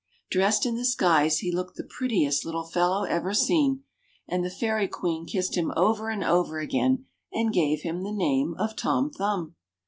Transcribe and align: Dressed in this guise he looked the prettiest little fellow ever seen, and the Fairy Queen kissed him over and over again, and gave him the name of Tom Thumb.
Dressed 0.31 0.65
in 0.65 0.73
this 0.73 0.95
guise 0.95 1.37
he 1.37 1.51
looked 1.51 1.75
the 1.75 1.83
prettiest 1.83 2.43
little 2.43 2.63
fellow 2.63 3.03
ever 3.03 3.35
seen, 3.35 3.83
and 4.27 4.43
the 4.43 4.49
Fairy 4.49 4.87
Queen 4.87 5.27
kissed 5.27 5.55
him 5.55 5.71
over 5.77 6.09
and 6.09 6.23
over 6.23 6.57
again, 6.57 7.05
and 7.31 7.53
gave 7.53 7.81
him 7.81 8.01
the 8.01 8.11
name 8.11 8.55
of 8.57 8.75
Tom 8.75 9.11
Thumb. 9.11 9.53